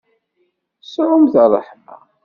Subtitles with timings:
[0.93, 1.97] Sɛumt ṛṛeḥma.